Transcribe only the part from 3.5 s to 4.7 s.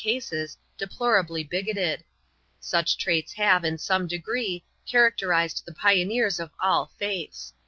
in some degree,